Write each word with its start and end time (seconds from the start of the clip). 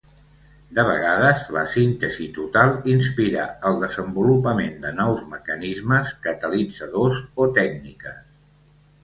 De 0.77 0.83
vegades 0.85 1.41
la 1.57 1.65
síntesi 1.73 2.25
total 2.37 2.71
inspira 2.93 3.43
el 3.71 3.77
desenvolupament 3.83 4.81
de 4.87 4.95
nous 5.01 5.23
mecanismes, 5.35 6.11
catalitzadors 6.25 7.23
o 7.47 7.51
tècniques. 7.61 8.19